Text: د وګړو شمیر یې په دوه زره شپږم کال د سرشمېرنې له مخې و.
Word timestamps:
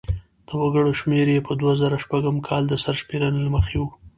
د 0.47 0.49
وګړو 0.61 0.91
شمیر 0.99 1.27
یې 1.35 1.45
په 1.47 1.53
دوه 1.59 1.73
زره 1.81 1.97
شپږم 2.03 2.37
کال 2.47 2.63
د 2.67 2.73
سرشمېرنې 2.83 3.39
له 3.45 3.49
مخې 3.55 3.75
و. 3.81 3.83